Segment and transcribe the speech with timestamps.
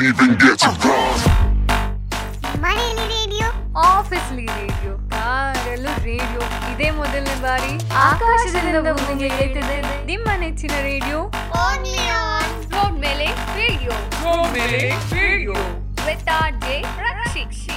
[0.00, 1.30] even get to cross.
[2.60, 3.80] ಮನೆಯಲ್ಲಿ radio?
[3.80, 6.40] ಆಫೀಸ್ಲಿ radio ಕಾರಲ್ಲೂ ರೇಡಿಯೋ.
[6.74, 11.32] ಇದೇ ಮೊದಲನೇ ಬಾರಿ ಆಕಾಶದಿಂದ ಭೂಮಿಗೆ ಏರ್ತಿದೆ ನಿಮ್ಮ ನೆಚ್ಚಿನ ರೇಡಿಯೋ.
[12.70, 13.26] ರೋಡ್ ಮೇಲೆ
[13.56, 13.90] ರೇಡಿಯೋ.
[14.52, 15.52] ಮೇಲೆ ರೇಡಿಯೋ.
[16.06, 17.76] ವಿತ್ ಆರ್ ಜೆ ರಕ್ಷಿಕ್ಷಿ.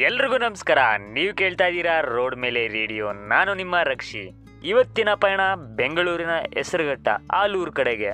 [0.00, 0.78] ಎಲ್ರಿಗೂ ನಮಸ್ಕಾರ.
[1.12, 3.12] ನೀವು ಕೇಳ್ತಾ ಇದ್ದೀರಾ ರೋಡ್ ಮೇಲೆ ರೇಡಿಯೋ.
[3.12, 4.43] ನಾನು ನಿಮ್ಮ ರಕ್ಷಿ.
[4.70, 5.42] ಇವತ್ತಿನ ಪಯಣ
[5.78, 8.10] ಬೆಂಗಳೂರಿನ ಹೆಸರುಘಟ್ಟ, ಆಲೂರು ಕಡೆಗೆ.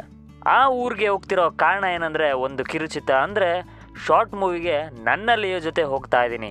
[0.47, 3.51] ಆ ಊರಿಗೆ ಹೋಗ್ತಿರೋ ಕಾರಣ ಏನಂದ್ರೆ ಒಂದು ಕಿರುಚಿತ್ರ ಅಂದ್ರೆ
[4.07, 6.51] ಶಾರ್ಟ್ ಮೂವಿಗೆ ನನ್ನ ಲಿಯೋ ಜೊತೆ ಹೋಗ್ತಾ ಇದ್ದೀನಿ.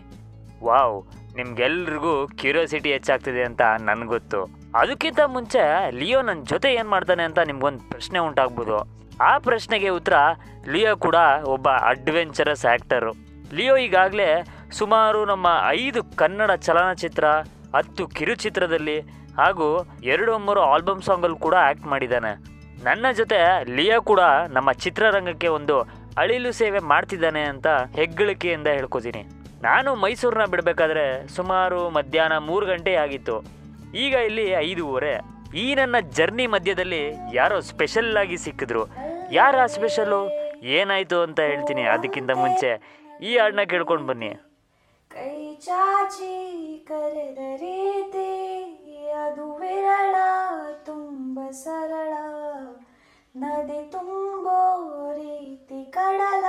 [0.63, 0.98] ವಾವ್,
[1.35, 4.41] ನಿಮ್ಗೆಲ್ರಿಗೂ ಕ್ಯೂರಿಯಾಸಿಟಿ ಹೆಚ್ಚಾಗ್ತಿದೆ ಅಂತ ನನ್ಗೊತ್ತು.
[4.76, 5.63] ಅದಕ್ಕಿಂತ ಮುಂಚೆ
[5.99, 8.77] ಲಿಯೋ ನನ್ನ ಜೊತೆ ಏನು ಮಾಡ್ತಾನೆ ಅಂತ ನಿಮ್ಗೊಂದು ಪ್ರಶ್ನೆ ಉಂಟಾಗ್ಬೋದು.
[9.21, 10.18] ಆ ಪ್ರಶ್ನೆಗೆ ಉತ್ತರ,
[10.73, 11.18] ಲಿಯೋ ಕೂಡ
[11.55, 13.13] ಒಬ್ಬ ಅಡ್ವೆಂಚರಸ್ ಆ್ಯಕ್ಟರು
[13.57, 14.29] ಲಿಯೋ ಈಗಾಗಲೇ
[14.77, 15.48] ಸುಮಾರು ನಮ್ಮ
[15.81, 17.26] ಐದು ಕನ್ನಡ ಚಲನಚಿತ್ರ,
[17.77, 18.98] ಹತ್ತು ಕಿರುಚಿತ್ರದಲ್ಲಿ
[19.38, 22.60] ಹಾಗೂ ಎರಡು ಮೂರು ಆಲ್ಬಮ್ ಸಾಂಗಲ್ಲಿ ಕೂಡ ಆ್ಯಕ್ಟ್ ಮಾಡಿದ್ದಾನೆ.
[22.84, 24.20] ನನ್ನ ಜೊತೆ ಲಿಯಾ ಕೂಡ
[24.50, 25.82] ನಮ್ಮ ಚಿತ್ರರಂಗಕ್ಕೆ ಒಂದು
[26.18, 29.24] ಅಳಿಲು ಸೇವೆ ಮಾಡ್ತಿದ್ದಾನೆ ಅಂತ ಹೆಗ್ಗಳಿಕೆಯಿಂದ ಹೇಳ್ಕೊತೀನಿ.
[29.62, 33.44] ನಾನು ಮೈಸೂರನ್ನ ಬಿಡಬೇಕಾದ್ರೆ ಸುಮಾರು ಮಧ್ಯಾಹ್ನ ಮೂರು ಗಂಟೆ ಆಗಿತ್ತು.
[33.96, 35.20] ಈಗ ಇಲ್ಲಿ ಐದೂವರೆ.
[35.55, 38.86] ಈ ನನ್ನ ಜರ್ನಿ ಮಧ್ಯದಲ್ಲಿ ಯಾರೋ ಸ್ಪೆಷಲ್ ಆಗಿ ಸಿಕ್ಕಿದ್ರು.
[39.32, 40.30] ಯಾರ ಸ್ಪೆಷಲು?
[40.64, 42.99] ಏನಾಯ್ತು ಅಂತ ಹೇಳ್ತೀನಿ ಅದಕ್ಕಿಂತ ಮುಂಚೆ.
[43.24, 44.30] ಈ ಹಾಡನ್ನ ಕೇಳ್ಕೊಂಡು ಬನ್ನಿ.
[45.10, 48.38] ಕೈ ಚಾಚಿ ಕರೆದ ರೀತಿ
[49.30, 50.16] ಅದು ವಿರಳ
[50.85, 52.13] ತುಂಬ ಸರಳ.
[53.36, 54.60] ನದಿ ತುಂಬೋ
[55.13, 56.46] ರೀತಿ ಕಡಲ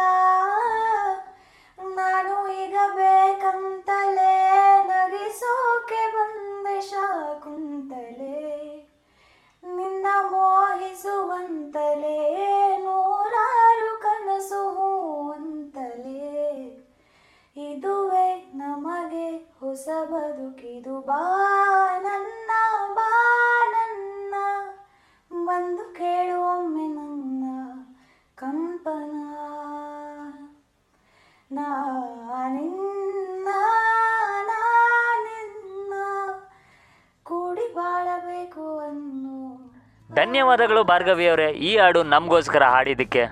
[40.31, 41.47] ಧನ್ಯವಾದಗಳು ಭಾರ್ಗವಿ ಅವರೇ.
[41.51, 43.23] ಈ ಹಾಡು ನಮಗೋಸ್ಕರ ಹಾಡಿದ್ದಕ್ಕೆ.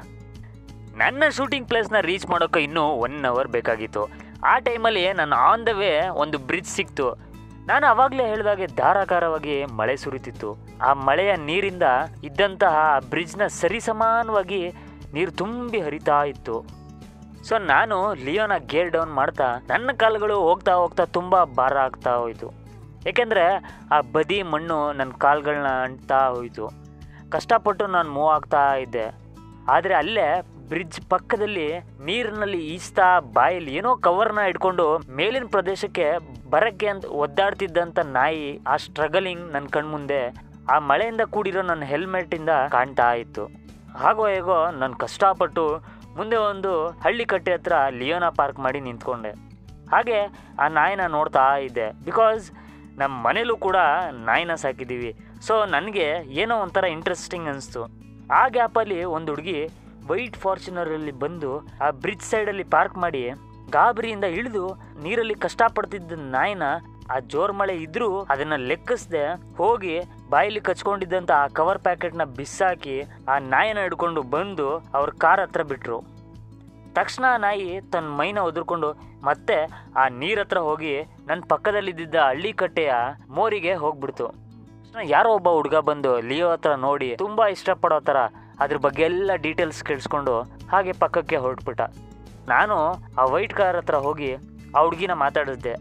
[0.97, 4.09] ನನ್ನ ಶೂಟಿಂಗ್ ಪ್ಲೇಸ್ನ ರೀಚ್ ಮಾಡೋಕ್ಕೆ ಇನ್ನೂ ಒನ್ ಅವರ್ ಬೇಕಾಗಿತ್ತು.
[4.44, 7.12] ಆ ಟೈಮಲ್ಲಿ ನಾನು ಆನ್ ದ ವೇ ಒಂದು ಬ್ರಿಡ್ಜ್ ಸಿಕ್ತು.
[7.66, 10.59] ನಾನು ಆವಾಗಲೇ ಹೇಳಿದಾಗೆ ಧಾರಾಕಾರವಾಗಿ ಮಳೆ ಸುರಿತಿತ್ತು.
[10.82, 11.82] ಆ ಮಳೆಯ ನೀರಿಂದ
[12.25, 14.72] ಇದ್ದಂತಹ ಬ್ರಿಡ್ಜ್ನ ಸರಿಸಮಾನವಾಗಿ
[15.15, 16.65] ನೀರು ತುಂಬಿ ಹರಿತಾ ಇತ್ತು.
[17.44, 22.50] ಸೊ ನಾನು ಲಿಯೋನ ಗೇರ್ ಡೌನ್ ಮಾಡ್ತಾ ನನ್ನ ಕಾಲುಗಳು ಹೋಗ್ತಾ ಹೋಗ್ತಾ ತುಂಬ ಭಾರ ಆಗ್ತಾ ಹೋಯಿತು.
[23.06, 23.47] ಏಕೆಂದರೆ
[23.92, 26.88] ಆ ಬದಿ ಮಣ್ಣು ನನ್ನ ಕಾಲುಗಳನ್ನ ಅಂಟ್ತಾ ಹೋಯಿತು.
[27.34, 29.06] ಕಷ್ಟಪಟ್ಟು ನಾನು ಮೂವ್ ಆಗ್ತಾ ಇದ್ದೆ.
[29.75, 30.28] ಆದರೆ ಅಲ್ಲೇ
[30.69, 31.66] ಬ್ರಿಡ್ಜ್ ಪಕ್ಕದಲ್ಲಿ
[32.06, 33.06] ನೀರಿನಲ್ಲಿ ಈಸ್ತಾ
[33.37, 34.87] ಬಾಯಲ್ಲಿ ಏನೋ ಕವರ್ನ ಇಟ್ಕೊಂಡು
[35.19, 36.06] ಮೇಲಿನ ಪ್ರದೇಶಕ್ಕೆ
[36.50, 40.22] ಬರಕ್ಕೆ ಅಂತ ಒದ್ದಾಡ್ತಿದ್ದಂಥ ನಾಯಿ ಆ ಸ್ಟ್ರಗಲಿಂಗ್ ನನ್ನ ಕಣ್ಮುಂದೆ,
[40.72, 43.45] ಆ ಮಳೆಯಿಂದ ಕೂಡಿರೋ ನನ್ನ ಹೆಲ್ಮೆಟ್ಟಿಂದ ಕಾಣ್ತಾ ಇತ್ತು.
[43.99, 45.65] ಹಾಗೋ ಹೇಗೋ ನಾನು ಕಷ್ಟಪಟ್ಟು
[46.16, 46.72] ಮುಂದೆ ಒಂದು
[47.05, 49.33] ಹಳ್ಳಿ ಕಟ್ಟೆ ಹತ್ರ ಲಿಯೋನಾ ಪಾರ್ಕ್ ಮಾಡಿ ನಿಂತ್ಕೊಂಡೆ.
[49.93, 50.19] ಹಾಗೆ
[50.62, 51.87] ಆ ನಾಯಿನ ನೋಡ್ತಾ ಇದ್ದೆ.
[52.05, 52.45] ಬಿಕಾಸ್
[53.00, 53.78] ನಮ್ಮ ಮನೇಲೂ ಕೂಡ
[54.27, 55.10] ನಾಯಿನ ಸಾಕಿದ್ದೀವಿ.
[55.47, 56.06] ಸೊ ನನಗೆ
[56.43, 57.82] ಏನೋ ಒಂಥರ ಇಂಟ್ರೆಸ್ಟಿಂಗ್ ಅನಿಸ್ತು.
[58.41, 59.59] ಆ ಗ್ಯಾಪಲ್ಲಿ ಒಂದು ಹುಡುಗಿ
[60.09, 63.22] ವೈಟ್ ಫಾರ್ಚುನರಲ್ಲಿ ಬಂದು ಆ ಬ್ರಿಡ್ಜ್ ಸೈಡಲ್ಲಿ ಪಾರ್ಕ್ ಮಾಡಿ
[63.71, 64.65] ಗಾಬರಿಯಿಂದ ಇಳಿದು
[65.03, 66.62] ನೀರಲ್ಲಿ ಕಷ್ಟಪಡ್ತಿದ್ದ ನಾಯಿನ
[67.15, 69.25] ಆ ಜೋರ್ ಮಳೆ ಇದ್ರೂ ಅದನ್ನ ಲೆಕ್ಕಿಸ್ದೆ
[69.56, 69.94] ಹೋಗಿ
[70.31, 75.98] ಬಾಯಲ್ಲಿ ಕಚ್ಕೊಂಡಿದ್ದಂಥ ಆ ಕವರ್ ಪ್ಯಾಕೆಟ್ನ ಬಿಸಾಕಿ ಆ ನಾಯಿನ ಹಿಡ್ಕೊಂಡು ಬಂದು ಅವ್ರ ಕಾರ್ ಹತ್ರ ಬಿಟ್ರು.
[76.94, 79.56] ತಕ್ಷಣ ಆ ನಾಯಿ ತನ್ನ ಮೈನ ಒದರ್ಕೊಂಡು ಮತ್ತೆ
[79.97, 82.93] ಆ ನೀರ ಹತ್ರ ಹೋಗಿ ನನ್ನ ಪಕ್ಕದಲ್ಲಿದ್ದ ಹಳ್ಳಿ ಕಟ್ಟೆಯ
[83.31, 84.47] ಮೋರಿಗೆ ಹೋಗ್ಬಿಡ್ತು.
[85.04, 88.16] ಯಾರೋ ಒಬ್ಬ ಹುಡುಗ ಬಂದು ಲಿಯೋ ಹತ್ರ ನೋಡಿ ತುಂಬಾ ಇಷ್ಟಪಡೋ ಥರ
[88.60, 91.81] ಅದ್ರ ಬಗ್ಗೆ ಎಲ್ಲ ಡೀಟೇಲ್ಸ್ ಕೇಳಿಸ್ಕೊಂಡು ಹಾಗೆ ಪಕ್ಕಕ್ಕೆ ಹೊರಟ್ಬಿಟ್ಟ.
[92.49, 92.76] ನಾನು
[93.19, 94.34] ಆ ವೈಟ್ ಕಾರ್ ಹತ್ರ ಹೋಗಿ
[94.77, 95.75] ಆ ಹುಡುಗಿನ ಮಾತಾಡಿದ್ದೆ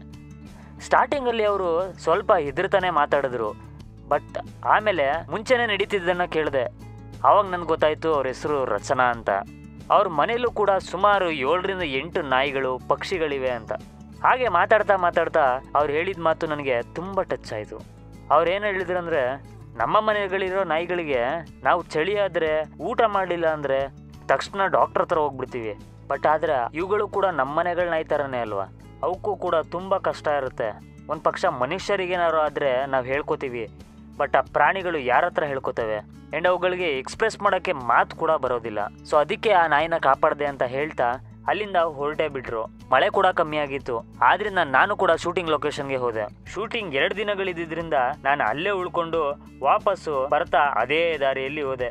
[0.80, 3.52] ಸ್ಟಾರ್ಟಿಂಗಲ್ಲಿ ಅವರು ಸ್ವಲ್ಪ ಹೆದರ್ತಾನೆ ಮಾತಾಡಿದ್ರು
[4.08, 6.64] ಬಟ್ ಆಮೇಲೆ ಮುಂಚೆನೇ ನಡೀತಿದ್ದನ್ನು ಕೇಳಿದೆ.
[7.24, 9.30] ಆವಾಗ ನನಗೆ ಗೊತ್ತಾಯಿತು ಅವ್ರ ಹೆಸರು ರಚನಾ ಅಂತ.
[9.90, 13.72] ಅವ್ರ ಮನೇಲೂ ಕೂಡ ಸುಮಾರು ಏಳರಿಂದ ಎಂಟು ನಾಯಿಗಳು, ಪಕ್ಷಿಗಳಿವೆ ಅಂತ.
[14.24, 15.40] ಹಾಗೆ ಮಾತಾಡ್ತಾ ಮಾತಾಡ್ತಾ
[15.74, 17.97] ಅವ್ರು ಹೇಳಿದ ಮಾತು ನನಗೆ ತುಂಬ ಟಚ್ ಆಯಿತು.
[18.30, 19.22] ಅವ್ರು ಏನು ಹೇಳಿದ್ರು ಅಂದರೆ
[19.76, 21.20] ನಮ್ಮ ಮನೆಗಳಿರೋ ನಾಯಿಗಳಿಗೆ
[21.62, 23.78] ನಾವು ಚಳಿ ಆದರೆ ಊಟ ಮಾಡಲಿಲ್ಲ ಅಂದರೆ
[24.28, 25.72] ತಕ್ಷಣ ಡಾಕ್ಟ್ರ್ ಹತ್ರ ಹೋಗ್ಬಿಡ್ತೀವಿ.
[26.08, 28.06] ಬಟ್ ಆದ್ರೆ ಇವುಗಳು ಕೂಡ ನಮ್ಮ ಮನೆಗಳ ನಾಯಿ
[28.40, 28.66] ಅಲ್ವಾ?
[29.02, 30.68] ಅವಕ್ಕೂ ಕೂಡ ತುಂಬ ಕಷ್ಟ ಇರುತ್ತೆ.
[31.10, 33.64] ಒಂದು ಪಕ್ಷ ಮನುಷ್ಯರಿಗೇನಾದ್ರು ಆದರೆ ನಾವು ಹೇಳ್ಕೊತೀವಿ.
[34.18, 35.98] ಬಟ್ ಆ ಪ್ರಾಣಿಗಳು ಯಾರ ಹತ್ರ ಹೇಳ್ಕೊತವೆ?
[35.98, 38.80] ಆ್ಯಂಡ್ ಅವುಗಳಿಗೆ ಎಕ್ಸ್ಪ್ರೆಸ್ ಮಾಡೋಕ್ಕೆ ಮಾತು ಕೂಡ ಬರೋದಿಲ್ಲ.
[39.10, 41.08] ಸೊ ಅದಕ್ಕೆ ಆ ನಾಯಿನ ಕಾಪಾಡಿದೆ ಅಂತ ಹೇಳ್ತಾ
[41.48, 42.62] ಅಲ್ಲಿಂದ ಹೊರಟೇ ಬಿಟ್ರು.
[42.92, 43.96] ಮಳೆ ಕೂಡ ಕಮ್ಮಿ ಆಗಿತ್ತು.
[44.22, 46.24] ಆದ್ರಿಂದ ನಾನು ಕೂಡ ಶೂಟಿಂಗ್ ಲೊಕೇಶನ್ಗೆ ಹೋದೆ.
[46.54, 49.22] ಶೂಟಿಂಗ್ ಎರಡು ದಿನಗಳಿದ್ದಿದ್ರಿಂದ ನಾನು ಅಲ್ಲೇ ಉಳ್ಕೊಂಡು
[49.62, 51.90] ವಾಪಸ್ಸು ಬರ್ತಾ ಅದೇ ದಾರಿಯಲ್ಲಿ ಹೋದೆ.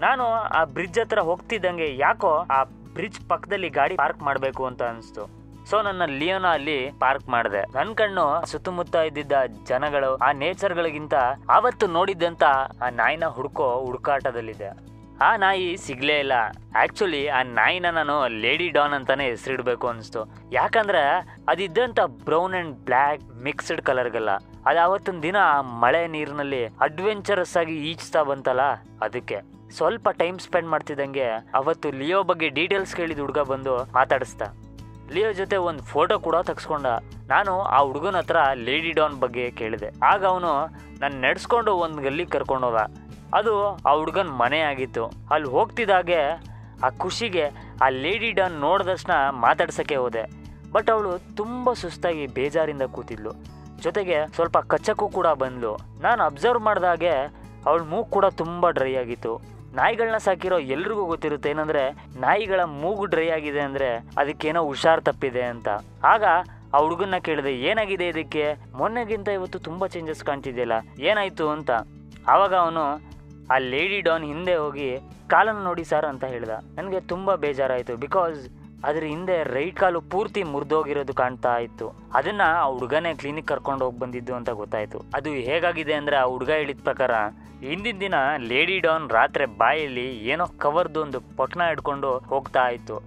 [0.00, 0.24] ನಾನು
[0.58, 2.60] ಆ ಬ್ರಿಡ್ಜ್ ಹತ್ರ ಹೋಗ್ತಿದ್ದಂಗೆ ಯಾಕೋ ಆ
[2.96, 5.24] ಬ್ರಿಡ್ಜ್ ಪಕ್ಕದಲ್ಲಿ ಗಾಡಿ ಪಾರ್ಕ್ ಮಾಡಬೇಕು ಅಂತ ಅನಿಸ್ತು.
[5.70, 7.62] ಸೊ ನನ್ನ ಲಿಯೋನ ಅಲ್ಲಿ ಪಾರ್ಕ್ ಮಾಡಿದೆ.
[7.76, 9.32] ನನ್ ಕಣ್ಣು ಸುತ್ತಮುತ್ತ ಇದ್ದಿದ್ದ
[9.68, 11.14] ಜನಗಳು, ಆ ನೇಚರ್ಗಳಿಗಿಂತ
[11.56, 12.44] ಆವತ್ತು ನೋಡಿದ್ದಂತ
[12.84, 14.70] ಆ ನಾಯಿನ ಹುಡ್ಕೋ ಹುಡುಕಾಟದಲ್ಲಿದೆ
[15.20, 16.32] ಆ ನಾಯಿ ಸಿಗ್ಲೇ ಇಲ್ಲ.
[16.76, 20.20] ಆ್ಯಕ್ಚುಲಿ ಆ ನಾಯಿನ ನಾನು ಲೇಡಿ ಡಾನ್ ಅಂತಾನೆ ಹೆಸರಿಡ್ಬೇಕು ಅನಿಸ್ತು.
[20.52, 21.02] ಯಾಕಂದ್ರೆ
[21.48, 24.30] ಅದಿದ್ದಂತ ಬ್ರೌನ್ ಅಂಡ್ ಬ್ಲ್ಯಾಕ್ ಮಿಕ್ಸ್ಡ್ ಕಲರ್ಗೆಲ್ಲ
[24.66, 28.60] ಅದು ಆವತ್ತಿನ ದಿನ ಮಳೆ ನೀರಿನಲ್ಲಿ ಅಡ್ವೆಂಚರಸ್ ಆಗಿ ಈಜ್ತಾ ಬಂತಲ್ಲ
[29.00, 29.40] ಅದಕ್ಕೆ.
[29.76, 34.42] ಸ್ವಲ್ಪ ಟೈಮ್ ಸ್ಪೆಂಡ್ ಮಾಡ್ತಿದ್ದಂಗೆ ಅವತ್ತು ಲಿಯೋ ಬಗ್ಗೆ ಡೀಟೇಲ್ಸ್ ಕೇಳಿದ ಹುಡುಗ ಬಂದು ಮಾತಾಡಿಸ್ದ.
[35.12, 36.86] ಲಿಯೋ ಜೊತೆ ಒಂದು ಫೋಟೋ ಕೂಡ ತೆಗ್ಸ್ಕೊಂಡ.
[37.28, 39.90] ನಾನು ಆ ಹುಡುಗನ ಹತ್ರ ಲೇಡಿ ಡಾನ್ ಬಗ್ಗೆ ಕೇಳಿದೆ.
[40.04, 40.66] ಆಗ ಅವನು
[41.00, 45.06] ನಾನು ನಡೆಸ್ಕೊಂಡು ಒಂದು ಗಲ್ಲಿ ಕರ್ಕೊಂಡೋದ ಅದು ಆ ಹುಡುಗನ ಮನೆ ಆಗಿತ್ತು.
[45.30, 46.20] ಅಲ್ಲಿ ಹೋಗ್ತಿದ್ದಾಗೆ
[46.84, 47.44] ಆ ಖುಷಿಗೆ
[47.82, 50.22] ಆ ಲೇಡಿ ಡನ್ ನೋಡಿದಕ್ಷಣ ಮಾತಾಡ್ಸೋಕ್ಕೆ ಹೋದೆ.
[50.72, 53.30] ಬಟ್ ಅವಳು ತುಂಬ ಸುಸ್ತಾಗಿ ಬೇಜಾರಿಂದ ಕೂತಿದ್ಲು.
[53.80, 55.76] ಜೊತೆಗೆ ಸ್ವಲ್ಪ ಕಚ್ಚಕ್ಕೂ ಕೂಡ ಬಂದ್ಲು.
[56.00, 57.10] ನಾನು ಅಬ್ಸರ್ವ್ ಮಾಡಿದಾಗೆ
[57.66, 59.58] ಅವಳ ಮೂಗು ಕೂಡ ತುಂಬ ಡ್ರೈ ಆಗಿತ್ತು.
[59.74, 61.90] ನಾಯಿಗಳನ್ನ ಸಾಕಿರೋ ಎಲ್ರಿಗೂ ಗೊತ್ತಿರುತ್ತೆ ಏನಂದ್ರೆ,
[62.20, 65.68] ನಾಯಿಗಳ ಮೂಗು ಡ್ರೈ ಆಗಿದೆ ಅಂದ್ರೆ ಅದಕ್ಕೇನೋ ಹುಷಾರ್ ತಪ್ಪಿದೆ ಅಂತ.
[66.04, 66.24] ಆಗ
[66.74, 68.54] ಆ ಹುಡುಗನ್ನ ಕೇಳಿದೆ, ಏನಾಗಿದೆ ಇದಕ್ಕೆ?
[68.74, 71.70] ಮೊನ್ನೆಗಿಂತ ಇವತ್ತು ತುಂಬಾ ಚೇಂಜಸ್ ಕಾಣ್ತಿದೆಯಲ್ಲ, ಏನಾಯಿತು ಅಂತ.
[72.28, 73.00] ಆವಾಗ ಅವನು
[73.52, 74.98] ಆ ಲೇಡಿ ಡಾನ್ ಹಿಂದೆ ಹೋಗಿ
[75.28, 76.50] ಕಾಲನ್ನು ನೋಡಿ ಸರ್ ಅಂತ ಹೇಳಿದ.
[76.50, 78.48] ನನಗೆ ತುಂಬ ಬೇಜಾರಾಯಿತು ಬಿಕಾಸ್
[78.84, 81.86] ಅದ್ರ ಹಿಂದೆ ರೈಟ್ ಕಾಲು ಪೂರ್ತಿ ಮುರಿದೋಗಿರೋದು ಕಾಣ್ತಾ ಇತ್ತು.
[82.14, 84.98] ಅದನ್ನ ಆ ಹುಡುಗನೇ ಕ್ಲಿನಿಕ್ ಕರ್ಕೊಂಡು ಹೋಗಿ ಬಂದಿದ್ದು ಅಂತ ಗೊತ್ತಾಯ್ತು.
[85.14, 87.10] ಅದು ಹೇಗಾಗಿದೆ ಅಂದ್ರೆ ಆ ಹುಡುಗ ಹೇಳಿದ ಪ್ರಕಾರ
[87.60, 93.02] ಹಿಂದಿನ ದಿನ ಲೇಡಿ ಡಾನ್ ರಾತ್ರಿ ಬಾಯಲ್ಲಿ ಏನೋ ಕವರ್ದು ಒಂದು ಪೊಟ್ನ ಹಿಡ್ಕೊಂಡು ಹೋಗ್ತಾ ಇತ್ತು.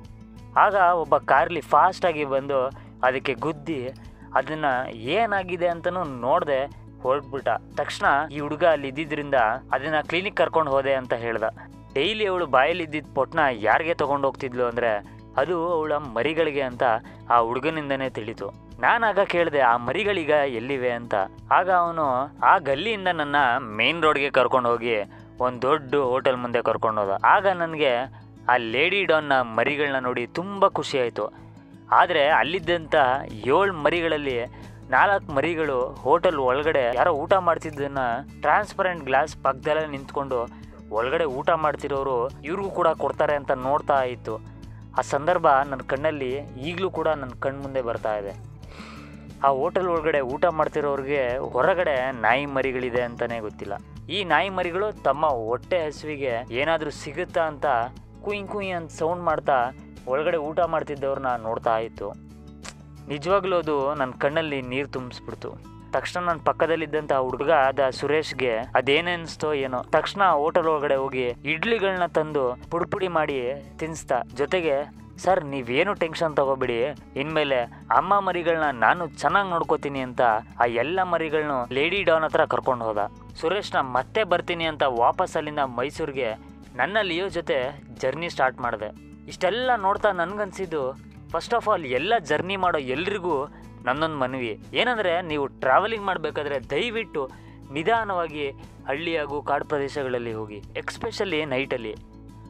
[0.58, 2.68] ಆಗ ಒಬ್ಬ ಕಾರ್ಲಿ ಫಾಸ್ಟ್ ಆಗಿ ಬಂದು
[3.04, 3.90] ಅದಕ್ಕೆ ಗುದ್ದಿ
[4.36, 7.50] ಅದನ್ನ ಏನಾಗಿದೆ ಅಂತನೂ ನೋಡ್ದೆ ಹೊರಟ್ಬಿಟ್ಟ.
[7.78, 9.36] ತಕ್ಷಣ ಈ ಹುಡುಗ ಅಲ್ಲಿ ಇದ್ದಿದ್ರಿಂದ
[9.72, 11.44] ಅದನ್ನ ಕ್ಲಿನಿಕ್ ಕರ್ಕೊಂಡು ಹೋದೆ ಅಂತ ಹೇಳ್ದ.
[11.94, 16.84] ಡೈಲಿ ಅವಳು ಬಾಯಲ್ಲಿ ಇದ್ದಿದ್ದ ಪೊಟ್ನ ಯಾರಿಗೆ ತಗೊಂಡು ಹೋಗ್ತಿದ್ಲು ಅಂದ್ರೆ ಅದು ಅವಳ ಮರಿಗಳಿಗೆ ಅಂತ
[17.30, 18.50] ಆ ಹುಡುಗನಿಂದನೇ ತಿಳಿತು.
[18.80, 20.92] ನಾನಾಗ ಕೇಳಿದೆ, ಆ ಮರಿಗಳೀಗ ಎಲ್ಲಿವೆ?
[20.92, 21.16] ಅಂತ.
[21.52, 24.96] ಆಗ ಅವನು, ಆ ಗಲ್ಲಿಯಿಂದ ನನ್ನ ಮೇನ್ ರೋಡ್ಗೆ ಕರ್ಕೊಂಡು ಹೋಗಿ
[25.40, 27.24] ಒಂದು ದೊಡ್ಡ ಹೋಟೆಲ್ ಮುಂದೆ ಕರ್ಕೊಂಡು ಹೋದ.
[27.24, 27.96] ಆಗ ನನಗೆ
[28.50, 31.34] ಆ ಲೇಡಿ ಡಾನ್ನ ಮರಿಗಳನ್ನ ನೋಡಿ ತುಂಬ ಖುಷಿ ಆಯಿತು.
[31.92, 32.96] ಆದರೆ ಅಲ್ಲಿದ್ದಂಥ
[33.32, 34.46] ಏಳು ಮರಿಗಳಲ್ಲಿ
[34.94, 38.02] ನಾಲ್ಕು ಮರಿಗಳು ಹೋಟೆಲ್ ಒಳಗಡೆ ಯಾರೋ ಊಟ ಮಾಡ್ತಿದ್ದನ್ನ
[38.44, 40.40] ಟ್ರಾನ್ಸ್ಪರೆಂಟ್ ಗ್ಲಾಸ್ ಪಕ್ಕದಲ್ಲೇ ನಿಂತ್ಕೊಂಡು
[40.98, 42.16] ಒಳಗಡೆ ಊಟ ಮಾಡ್ತಿರೋರು
[42.48, 44.34] ಇವ್ರಿಗೂ ಕೂಡ ಕೊಡ್ತಾರೆ ಅಂತ ನೋಡ್ತಾ ಇತ್ತು.
[45.00, 46.32] ಆ ಸಂದರ್ಭ ನನ್ನ ಕಣ್ಣಲ್ಲಿ
[46.70, 48.34] ಈಗಲೂ ಕೂಡ ನನ್ನ ಕಣ್ಣು ಮುಂದೆ ಬರ್ತಾ ಇದೆ.
[49.46, 51.22] ಆ ಹೋಟೆಲ್ ಒಳಗಡೆ ಊಟ ಮಾಡ್ತಿರೋರಿಗೆ
[51.54, 51.96] ಹೊರಗಡೆ
[52.26, 53.78] ನಾಯಿ ಮರಿಗಳಿದೆ ಅಂತಲೇ ಗೊತ್ತಿಲ್ಲ.
[54.16, 57.68] ಈ ನಾಯಿ ಮರಿಗಳು ತಮ್ಮ ಹೊಟ್ಟೆ ಹಸುವಿಗೆ ಏನಾದರೂ ಸಿಗುತ್ತಾ ಅಂತ
[58.26, 59.58] ಕುಯ್ ಕುಯ್ ಅಂತ ಸೌಂಡ್ ಮಾಡ್ತಾ
[60.14, 62.10] ಒಳಗಡೆ ಊಟ ಮಾಡ್ತಿದ್ದವ್ರನ್ನ ನೋಡ್ತಾ ಇತ್ತು.
[63.08, 65.72] ನಿಜವಾಗ್ಲೂ ಅದು ನನ್ನ ಕಣ್ಣಲ್ಲಿ ನೀರು ತುಂಬಿಸ್ಬಿಡ್ತು.
[65.92, 69.82] ತಕ್ಷಣ ನನ್ನ ಪಕ್ಕದಲ್ಲಿದ್ದಂಥ ಹುಡುಗ ಅದ ಸುರೇಶ್ಗೆ ಅದೇನಿಸ್ತೋ ಏನೋ.
[69.82, 74.22] ತಕ್ಷಣ ಹೋಟೆಲ್ ಒಳಗಡೆ ಹೋಗಿ ಇಡ್ಲಿಗಳನ್ನ ತಂದು ಪುಡಿಪುಡಿ ಮಾಡಿ ತಿನ್ಸ್ತಾ.
[74.36, 76.84] ಜೊತೆಗೆ, ಸರ್, ನೀವೇನು ಟೆನ್ಷನ್ ತಗೋಬಿಡಿ.
[77.16, 77.62] ಇನ್ಮೇಲೆ
[77.96, 80.22] ಅಮ್ಮ ಮರಿಗಳನ್ನ ನಾನು ಚೆನ್ನಾಗಿ ನೋಡ್ಕೋತೀನಿ ಅಂತ
[80.60, 82.98] ಆ ಎಲ್ಲ ಮರಿಗಳನ್ನು ಲೇಡಿ ಡಾನ್ ಹತ್ರ ಕರ್ಕೊಂಡು ಹೋದ.
[83.42, 86.32] ಸುರೇಶ್ನ ಮತ್ತೆ ಬರ್ತೀನಿ ಅಂತ ವಾಪಸ್ ಅಲ್ಲಿಂದ ಮೈಸೂರಿಗೆ
[86.76, 89.12] ನನ್ನ ಲಿಯೋ ಜೊತೆ ಜರ್ನಿ ಸ್ಟಾರ್ಟ್ ಮಾಡಿದೆ.
[89.28, 93.48] ಇಷ್ಟೆಲ್ಲ ನೋಡ್ತಾ ನನ್ಗನ್ಸಿದ್ದು ಫಸ್ಟ್ ಆಫ್ ಆಲ್ ಎಲ್ಲ ಜರ್ನಿ ಮಾಡೋ ಎಲ್ರಿಗೂ
[93.84, 94.60] ನನ್ನೊಂದು ಮನವಿ.
[94.74, 97.30] ಏನಂದರೆ, ನೀವು ಟ್ರಾವೆಲಿಂಗ್ ಮಾಡಬೇಕಾದ್ರೆ ದಯವಿಟ್ಟು
[97.72, 98.50] ನಿಧಾನವಾಗಿ
[98.88, 101.96] ಹಳ್ಳಿ ಹಾಗೂ ಕಾಡು ಪ್ರದೇಶಗಳಲ್ಲಿ ಹೋಗಿ ಎಕ್ಸ್ಪೆಷಲಿ ನೈಟಲ್ಲಿ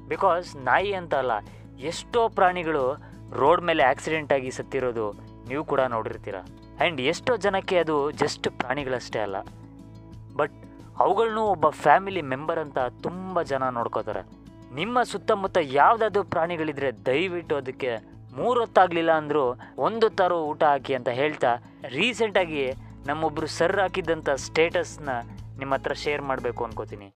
[0.07, 1.31] ಬಿಕಾಸ್ ನಾಯಿ ಅಂತ ಅಲ್ಲ,
[1.80, 5.12] ಎಷ್ಟೋ ಪ್ರಾಣಿಗಳು ರೋಡ್ ಮೇಲೆ ಆಕ್ಸಿಡೆಂಟ್ ಆಗಿ ಸತ್ತಿರೋದು
[5.48, 6.36] ನೀವು ಕೂಡ ನೋಡಿರ್ತೀರ.
[6.80, 9.36] ಆ್ಯಂಡ್ ಎಷ್ಟೋ ಜನಕ್ಕೆ ಅದು ಜಸ್ಟ್ ಪ್ರಾಣಿಗಳಷ್ಟೇ ಅಲ್ಲ.
[10.36, 10.54] ಬಟ್
[10.98, 14.22] ಅವುಗಳನ್ನೂ ಒಬ್ಬ ಫ್ಯಾಮಿಲಿ ಮೆಂಬರ್ ಅಂತ ತುಂಬ ಜನ ನೋಡ್ಕೋತಾರೆ.
[14.75, 19.45] ನಿಮ್ಮ ಸುತ್ತಮುತ್ತ ಯಾವುದಾದ್ರು ಪ್ರಾಣಿಗಳಿದ್ರೆ ದಯವಿಟ್ಟು ಅದಕ್ಕೆ ಮೂರೊತ್ತಾಗಲಿಲ್ಲ ಅಂದರೂ
[19.78, 21.51] ಒಂದು ಹೊತ್ತಾರು ಊಟ ಹಾಕಿ ಅಂತ ಹೇಳ್ತಾ
[21.98, 22.63] ರೀಸೆಂಟಾಗಿ
[23.07, 25.10] ನಮ್ಮೊಬ್ಬರು ಸರ್ ಹಾಕಿದ್ದಂಥ ಸ್ಟೇಟಸ್ನ
[25.60, 27.10] ನಿಮ್ಮ ಹತ್ರ ಶೇರ್ ಮಾಡಬೇಕು ಅನ್ಕೋತೀನಿ.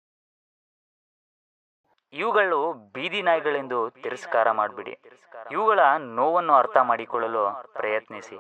[2.14, 4.94] ಇವುಗಳು ಬೀದಿ ನಾಯಿಗಳೆಂದು ತಿರಸ್ಕಾರ ಮಾಡಿಬಿಡಿ.
[5.52, 5.80] ಇವುಗಳ
[6.20, 8.38] ನೋವನ್ನು ಅರ್ಥ ಮಾಡಿಕೊಳ್ಳಲು ಪ್ರಯತ್ನಿಸಿ.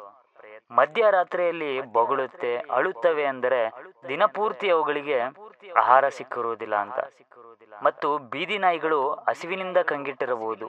[0.71, 3.61] ಮಧ್ಯರಾತ್ರಿಯಲ್ಲಿ ಬೊಗಳುತ್ತೆ, ಅಳುತ್ತವೆ ಅಂದರೆ
[4.07, 5.19] ದಿನಪೂರ್ತಿ ಅವುಗಳಿಗೆ
[5.77, 6.99] ಆಹಾರ ಸಿಕ್ಕಿರುವುದಿಲ್ಲ ಅಂತ.
[7.83, 10.67] ಮತ್ತು ಬೀದಿ ನಾಯಿಗಳು ಹಸಿವಿನಿಂದ ಕಂಗಿಟ್ಟಿರಬಹುದು.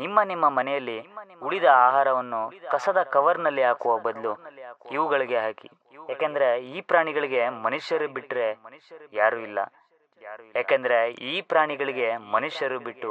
[0.00, 0.96] ನಿಮ್ಮ ನಿಮ್ಮ ಮನೆಯಲ್ಲಿ
[1.46, 2.40] ಉಳಿದ ಆಹಾರವನ್ನು
[2.72, 4.32] ಕಸದ ಕವರ್ನಲ್ಲಿ ಹಾಕುವ ಬದಲು
[4.96, 5.68] ಇವುಗಳಿಗೆ ಹಾಕಿ.
[6.10, 8.48] ಯಾಕೆಂದ್ರೆ ಈ ಪ್ರಾಣಿಗಳಿಗೆ ಮನುಷ್ಯರು ಬಿಟ್ರೆ
[9.20, 9.58] ಯಾರು ಇಲ್ಲ.
[10.56, 10.98] ಯಾಕೆಂದ್ರೆ
[11.30, 13.10] ಈ ಪ್ರಾಣಿಗಳಿಗೆ ಮನುಷ್ಯರು ಬಿಟ್ಟು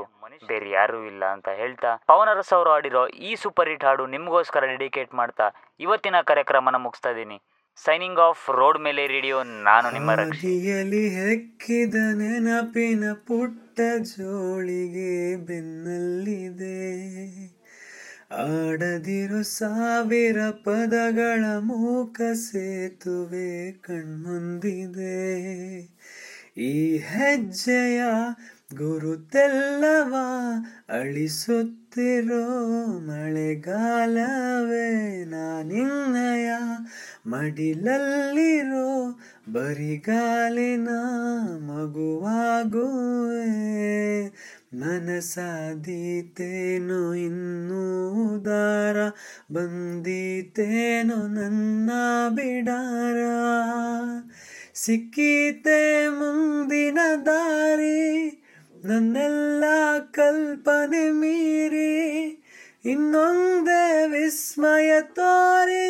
[0.50, 5.48] ಬೇರೆ ಯಾರು ಇಲ್ಲ ಅಂತ ಹೇಳ್ತಾ ಪವನರಸ್ ಅವರು ಆಡಿರೋ ಈ ಸೂಪರ್ ಹಿಟ್ ಹಾಡು ನಿಮಗೋಸ್ಕರ ಡೆಡಿಕೇಟ್ ಮಾಡ್ತಾ
[5.86, 7.38] ಇವತ್ತಿನ ಕಾರ್ಯಕ್ರಮನ ಮುಗಿಸ್ತಾ ಇದ್ದೀನಿ.
[7.76, 16.82] ಸೈನಿಂಗ್ ಆಫ್ ರೋಡ್ ಮೇಲೆ ರೇಡಿಯೋ ನಾನು ನಿಮ್ಮ ರಕ್ಷಿಯಲ್ಲಿ ಹೆಕ್ಕಿದ ನೆನಪಿನ ಪುಟ್ಟ ಜೋಳಿಗೆ ಬೆನ್ನಲ್ಲಿದೆ.
[18.34, 25.18] ಆಡದಿರು ಸಾವಿರ ಪದಗಳ ಮೂಕ ಸೇತುವೆ ಕಣ್ಮುಂದಿದೆ.
[26.58, 28.02] ಈ ಹೆಜ್ಜೆಯ
[28.76, 30.16] ಗುರುತೆಲ್ಲವ
[30.90, 32.46] ಅಳಿಸುತ್ತಿರೋ
[33.00, 34.88] ಮಳೆಗಾಲವೇ
[35.26, 36.52] ನಾನಿನ್ನಯ
[37.28, 39.20] ಮಡಿಲಲ್ಲಿರೋ
[39.54, 40.90] ಬರಿಗಾಲಿನ
[41.58, 43.42] ಮಗುವಾಗುವೆ.
[44.74, 48.98] ಮನಸಾದೀತೇನು ಇನ್ನೂ ದಾರ
[49.54, 51.92] ಬಂದೀತೇನು ನನ್ನ
[52.30, 53.18] ಬಿಡಾರ.
[54.74, 58.42] ಸಿಕ್ಕೀತೆ ಮುಂದಿನ ದಾರಿ,
[58.84, 59.64] ನನ್ನೆಲ್ಲ
[60.12, 62.41] ಕಲ್ಪನೆ ಮೀರಿ
[62.86, 65.84] ಇನ್ನೊಂದೇ ವಿಸ್ಮಯ ತೋರಿ.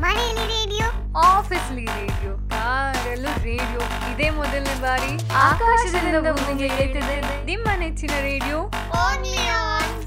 [0.00, 0.88] ಮನೆಯಲ್ಲಿ ರೇಡಿಯೋ
[1.20, 3.80] ಆಫೀಸ್ಲಿ ರೇಡಿಯೋ ಕಾರಲ್ಲೂ ರೇಡಿಯೋ.
[4.12, 8.58] ಇದೇ ಮೊದಲನೇ ಬಾರಿ ಆಕಾಶದಿಂದ ಭೂಮಿಗೆ ಏರ್ತಿದೆ ನಿಮ್ಮ ನೆಚ್ಚಿನ ರೇಡಿಯೋ.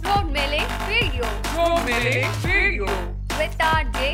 [0.04, 0.58] ರೋಡ್ ಮೇಲೆ
[0.90, 1.24] radio.
[1.56, 2.86] Road Village Radio.
[3.40, 4.14] With R J